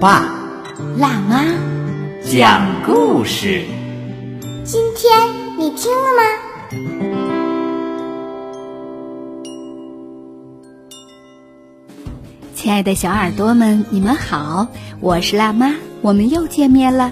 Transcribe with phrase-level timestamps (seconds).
[0.00, 0.32] 爸
[0.96, 1.44] 辣妈，
[2.22, 3.64] 讲故事。
[4.64, 5.10] 今天
[5.58, 6.22] 你听了吗？
[12.54, 14.68] 亲爱的小耳朵们，你们好，
[15.00, 17.10] 我是辣妈，我们又见面了。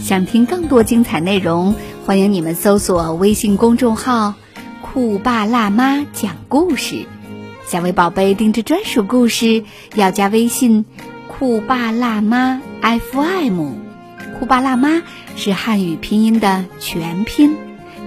[0.00, 1.74] 想听更多精彩内容，
[2.06, 4.34] 欢迎你们搜索微信公众号
[4.80, 7.06] “酷爸辣妈讲故事”。
[7.66, 9.64] 想为宝贝定制专属故事，
[9.96, 10.84] 要加微信
[11.40, 13.70] “酷爸辣妈 FM”。
[14.38, 15.00] 酷爸辣妈
[15.36, 17.56] 是汉语拼音的全拼，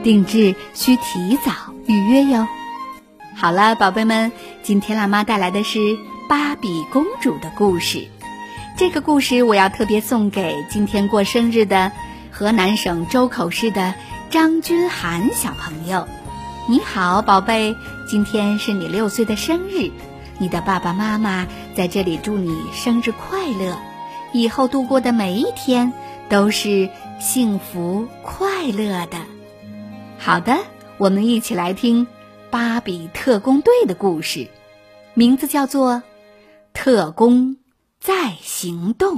[0.04, 1.52] 定制需提早
[1.88, 2.48] 预约哟。
[3.36, 5.80] 好了，宝贝们，今天辣妈带来的是
[6.30, 8.08] 芭比公主的故事。
[8.78, 11.92] 这个故事我要特别送给今天过生日的
[12.30, 13.96] 河南省周口市的
[14.30, 16.08] 张君涵小朋友。
[16.70, 17.76] 你好，宝贝，
[18.08, 19.90] 今天是你六岁的生日，
[20.40, 23.78] 你的爸爸妈妈在这里祝你生日快乐，
[24.34, 25.94] 以后度过的每一天
[26.30, 26.90] 都是
[27.20, 29.18] 幸福快乐的。
[30.18, 30.58] 好的，
[30.98, 32.08] 我们一起来听
[32.50, 34.48] 芭比特工队的故事，
[35.14, 35.96] 名字叫做
[36.74, 37.58] 《特工
[38.00, 39.18] 在行动》。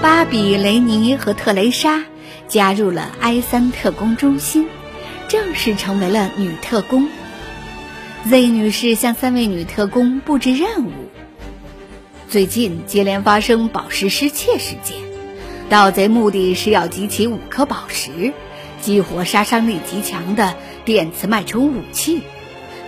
[0.00, 2.02] 芭比、雷尼和特蕾莎
[2.48, 4.68] 加入了埃森特工中心，
[5.28, 7.08] 正式成为了女特工。
[8.28, 10.92] Z 女士向三位女特工布置任务。
[12.28, 14.96] 最近接连发生宝石失窃事件，
[15.68, 18.32] 盗贼目的是要集齐五颗宝石，
[18.80, 20.54] 激活杀伤力极强的
[20.84, 22.22] 电磁脉冲武器。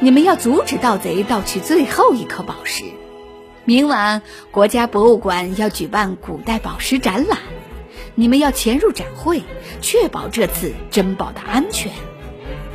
[0.00, 2.84] 你们要阻止盗贼盗取最后一颗宝石。
[3.64, 7.38] 明晚国家博物馆要举办古代宝石展览，
[8.14, 9.42] 你们要潜入展会，
[9.80, 11.92] 确保这次珍宝的安全。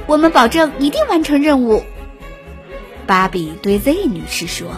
[0.06, 1.84] 我们保证一定完成任务。
[3.06, 4.72] 芭比对 Z 女士说。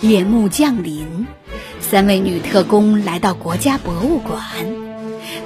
[0.00, 1.26] 夜幕降临，
[1.80, 4.40] 三位女特工来到国家博物馆。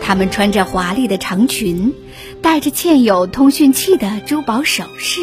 [0.00, 1.92] 她们穿着华丽的长裙，
[2.40, 5.20] 戴着嵌有通讯器的珠宝首饰，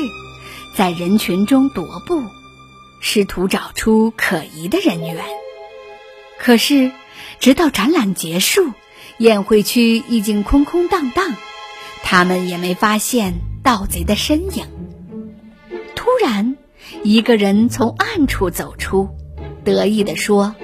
[0.75, 2.23] 在人群中踱步，
[2.99, 5.23] 试图找出可疑的人员。
[6.37, 6.91] 可是，
[7.41, 8.71] 直到展览结束，
[9.17, 11.35] 宴会区已经空空荡荡，
[12.03, 14.63] 他们也没发现盗贼的身影。
[15.95, 16.55] 突然，
[17.01, 19.09] 一个人从暗处走出。
[19.63, 20.55] 得意地说：“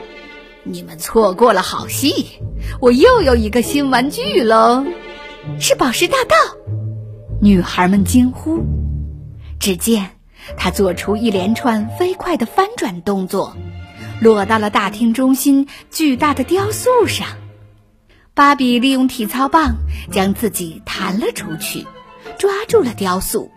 [0.63, 2.39] 你们错过了好戏，
[2.79, 4.85] 我又有一个新玩具喽！
[5.59, 6.35] 是宝石大盗！”
[7.41, 8.63] 女孩们惊呼。
[9.59, 10.11] 只见
[10.55, 13.55] 他做出一连串飞快的翻转动作，
[14.21, 17.27] 落到了大厅中心巨大的雕塑上。
[18.33, 19.75] 芭比利用体操棒
[20.11, 21.85] 将自己弹了出去，
[22.37, 23.51] 抓住了雕塑。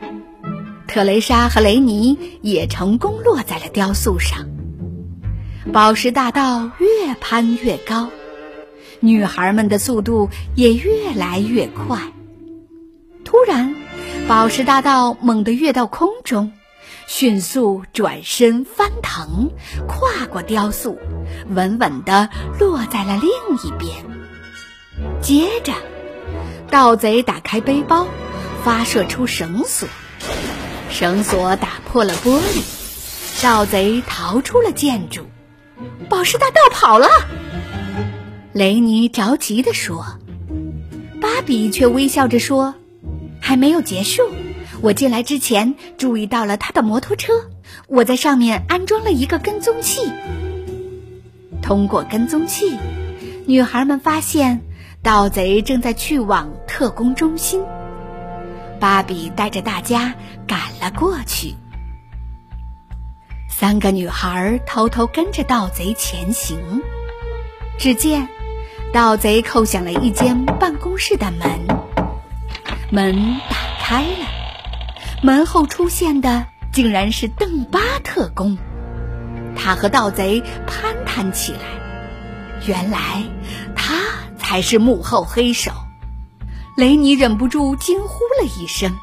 [0.88, 4.48] 特蕾莎和雷尼也成功落在了雕塑上。
[5.72, 8.08] 宝石大道越攀越高，
[8.98, 11.98] 女孩们的速度也越来越快。
[13.22, 13.76] 突然，
[14.26, 16.52] 宝石大道猛地跃到空中，
[17.12, 19.50] 迅速转身翻腾，
[19.88, 20.97] 跨过雕塑，
[21.48, 23.28] 稳稳地落在了另
[23.65, 23.93] 一边。
[25.20, 25.72] 接着，
[26.70, 28.06] 盗贼打开背包，
[28.62, 29.88] 发射出绳索，
[30.88, 35.26] 绳索打破了玻璃，盗贼逃出了建筑。
[36.09, 37.09] 宝石大盗跑了，
[38.53, 40.06] 雷尼着急地说。
[41.20, 42.76] 芭比却微笑着说
[43.43, 44.23] ：“还没有结束，
[44.82, 47.32] 我进来之前注意到了他的摩托车，
[47.87, 50.00] 我在上面安装了一个跟踪器。
[51.61, 52.79] 通过跟踪器，
[53.47, 54.62] 女孩们发现
[55.03, 57.62] 盗贼正在去往特工中心。
[58.81, 60.15] 芭比带着大家
[60.47, 61.55] 赶了过去。”
[63.50, 66.59] 三个女孩偷偷跟着盗贼前行。
[67.77, 68.29] 只见，
[68.94, 71.49] 盗贼叩响了一间办公室的门，
[72.91, 74.30] 门打开了，
[75.22, 78.56] 门后出现的竟然是邓巴特工。
[79.55, 81.58] 他和盗贼攀谈起来，
[82.67, 83.25] 原来
[83.76, 83.94] 他
[84.38, 85.72] 才是幕后黑手。
[86.76, 88.96] 雷尼忍不住惊呼了一声：“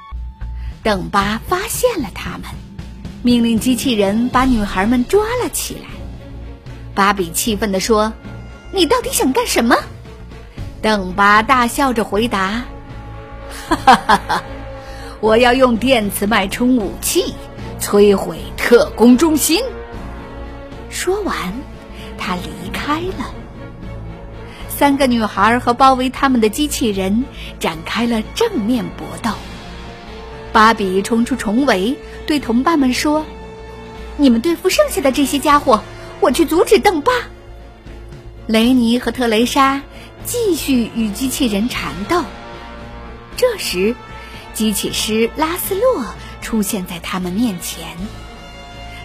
[0.82, 2.44] 邓巴发现了他们，
[3.22, 5.90] 命令机器人把女孩们抓了起来。
[6.96, 8.14] 芭比气愤地说
[8.74, 9.76] ：“你到底想干什么？”
[10.82, 12.64] 邓巴大笑着回答
[13.70, 14.44] ：“哈哈哈哈，
[15.20, 17.34] 我要用电磁脉冲武器
[17.80, 19.62] 摧毁特工中心。”
[20.90, 21.36] 说完，
[22.18, 23.34] 他离开了。
[24.70, 27.26] 三个女孩和包围他们的机器人
[27.60, 29.32] 展开了正面搏斗。
[30.54, 33.26] 芭比冲出重围，对同伴们说
[34.18, 35.82] ：“你们对付剩下的这些家伙，
[36.20, 37.12] 我去阻止邓巴。”
[38.48, 39.82] 雷尼和特蕾莎
[40.24, 42.24] 继续与机器人缠斗。
[43.36, 43.96] 这时，
[44.58, 46.04] 机器师拉斯洛
[46.42, 47.96] 出现在他们面前。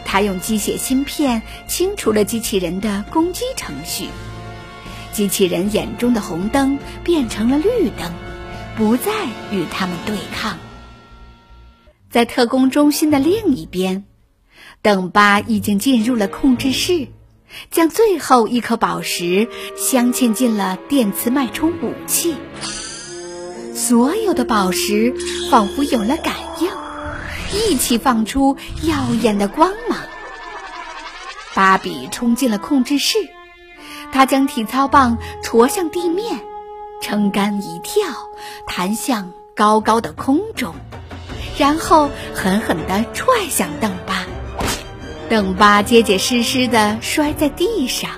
[0.03, 4.09] 他用机械芯片清除了机器人的攻击程序。
[5.13, 8.11] 机器人眼中的红灯变成了绿灯，
[8.79, 9.13] 不再
[9.51, 10.59] 与他们对抗。
[12.09, 14.05] 在特工中心的另一边，
[14.81, 17.09] 邓巴已经进入了控制室，
[17.71, 22.37] 将最后一颗宝石镶嵌进了电磁脉冲武器。
[23.75, 25.15] 所有的宝石
[25.51, 26.69] 仿佛有了感应，
[27.53, 29.99] 一起放出耀眼的光芒。
[31.55, 33.19] 芭比冲进了控制室。
[34.13, 36.41] 她将体操棒戳向地面，
[37.01, 38.05] 撑杆一跳，
[38.67, 40.75] 弹向高高的空中，
[41.59, 44.27] 然后狠狠地踹向邓巴。
[45.31, 48.11] 邓巴结结实实地摔在地上，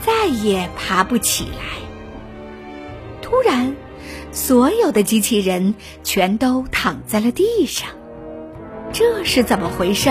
[0.00, 1.78] 再也爬不起来。
[3.20, 3.76] 突然，
[4.32, 7.88] 所有的机器人全都躺在了地上。
[8.92, 10.10] 这是怎么回事？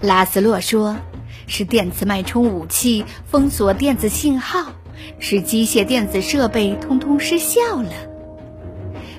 [0.00, 0.96] 拉斯洛说。
[1.48, 4.72] 是电磁脉冲武器封锁电子信号，
[5.20, 7.92] 使机械电子设备通通失效了。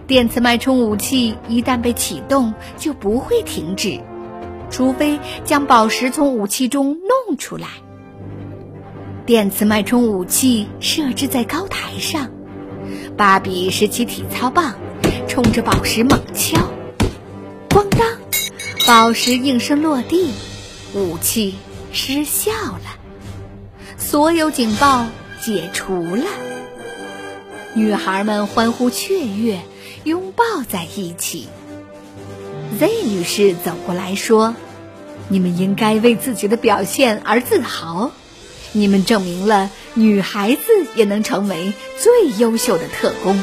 [0.08, 4.02] 电磁脉冲武器一旦被启动，就不会停止，
[4.70, 6.98] 除非将宝石从武器中
[7.28, 7.68] 弄出来。
[9.26, 12.30] 电磁脉冲武器设置在高台上，
[13.18, 14.76] 芭比拾起体操棒，
[15.28, 16.70] 冲着宝石猛敲，
[17.70, 18.08] 咣当，
[18.86, 20.32] 宝石应声落地，
[20.94, 21.56] 武器。
[21.94, 22.98] 失效了，
[23.98, 25.08] 所有警报
[25.42, 26.26] 解除了。
[27.74, 29.62] 女孩们欢呼雀跃，
[30.04, 31.48] 拥抱在一起。
[32.78, 34.54] Z 女士走过来说
[35.30, 38.12] ：“你们应该为自己的表现而自豪，
[38.72, 40.62] 你们证明了女孩子
[40.96, 43.40] 也能成为最优秀的特工。”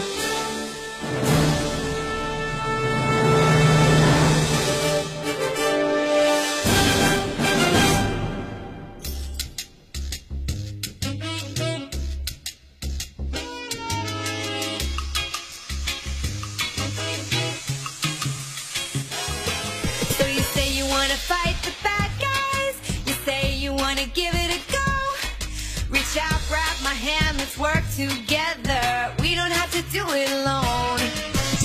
[27.05, 29.13] Hand, let's work together.
[29.21, 30.99] We don't have to do it alone.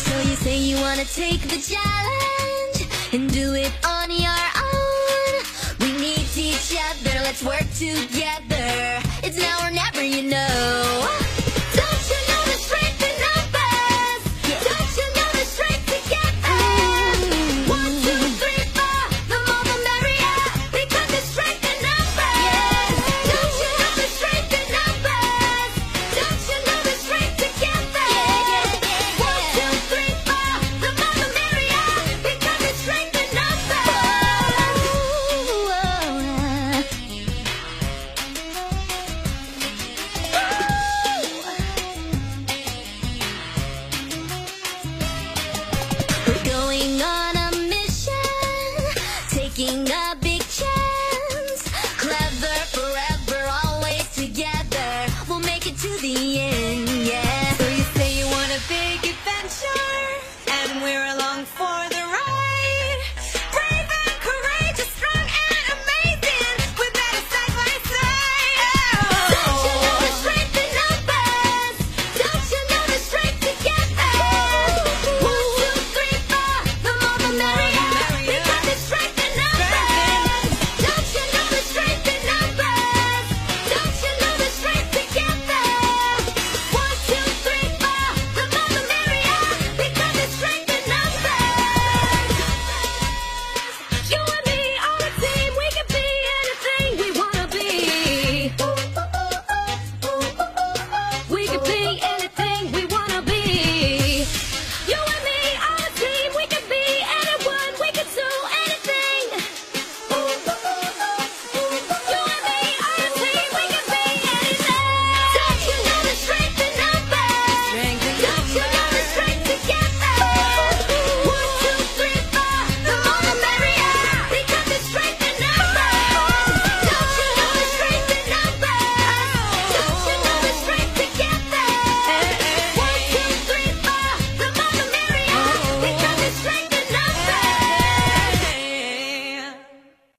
[0.05, 2.79] So you say you wanna take the challenge
[3.13, 5.33] and do it on your own.
[5.79, 8.67] We need each other, let's work together.
[9.23, 10.48] It's now or never, you know.